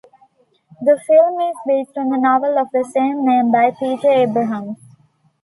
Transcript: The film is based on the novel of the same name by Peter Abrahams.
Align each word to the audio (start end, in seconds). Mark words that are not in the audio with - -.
The 0.81 0.99
film 1.05 1.39
is 1.41 1.55
based 1.67 1.95
on 1.95 2.09
the 2.09 2.17
novel 2.17 2.57
of 2.57 2.69
the 2.73 2.83
same 2.91 3.23
name 3.23 3.51
by 3.51 3.69
Peter 3.69 4.09
Abrahams. 4.09 4.79